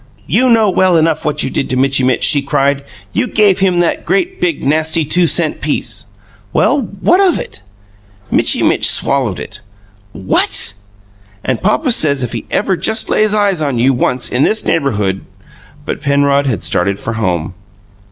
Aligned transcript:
"You 0.25 0.49
know 0.49 0.67
well 0.67 0.97
enough 0.97 1.25
what 1.25 1.43
you 1.43 1.51
did 1.51 1.69
to 1.69 1.77
Mitchy 1.77 2.03
Mitch!" 2.03 2.23
she 2.23 2.41
cried. 2.41 2.83
"You 3.13 3.27
gave 3.27 3.59
him 3.59 3.81
that 3.81 4.03
great, 4.03 4.41
big, 4.41 4.63
nasty 4.65 5.05
two 5.05 5.27
cent 5.27 5.61
piece!" 5.61 6.07
"Well, 6.51 6.81
what 7.01 7.21
of 7.21 7.37
it?" 7.37 7.61
"Mitchy 8.31 8.63
Mitch 8.63 8.89
swallowed 8.89 9.39
it!" 9.39 9.61
"What!" 10.11 10.73
"And 11.43 11.61
papa 11.61 11.91
says 11.91 12.23
if 12.23 12.33
he 12.33 12.47
ever 12.49 12.75
just 12.75 13.11
lays 13.11 13.35
eyes 13.35 13.61
on 13.61 13.77
you, 13.77 13.93
once, 13.93 14.27
in 14.27 14.41
this 14.43 14.65
neighbourhood" 14.65 15.23
But 15.85 16.01
Penrod 16.01 16.47
had 16.47 16.63
started 16.63 16.97
for 16.97 17.13
home. 17.13 17.53